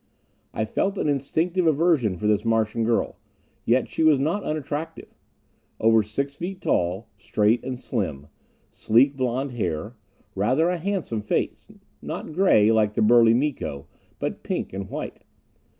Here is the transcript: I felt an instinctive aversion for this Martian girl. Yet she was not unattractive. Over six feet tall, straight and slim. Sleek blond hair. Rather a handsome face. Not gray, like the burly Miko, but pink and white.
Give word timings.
I 0.51 0.65
felt 0.65 0.97
an 0.97 1.07
instinctive 1.07 1.67
aversion 1.67 2.17
for 2.17 2.25
this 2.25 2.43
Martian 2.43 2.83
girl. 2.83 3.19
Yet 3.65 3.87
she 3.87 4.01
was 4.03 4.17
not 4.17 4.41
unattractive. 4.43 5.13
Over 5.79 6.01
six 6.01 6.35
feet 6.37 6.59
tall, 6.59 7.07
straight 7.19 7.63
and 7.63 7.77
slim. 7.77 8.25
Sleek 8.71 9.15
blond 9.15 9.51
hair. 9.51 9.95
Rather 10.33 10.71
a 10.71 10.79
handsome 10.79 11.21
face. 11.21 11.67
Not 12.01 12.33
gray, 12.33 12.71
like 12.71 12.95
the 12.95 13.03
burly 13.03 13.35
Miko, 13.35 13.85
but 14.17 14.41
pink 14.41 14.73
and 14.73 14.89
white. 14.89 15.23